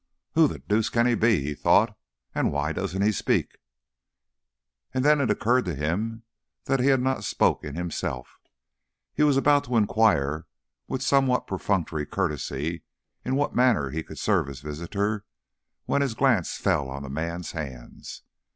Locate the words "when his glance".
15.85-16.57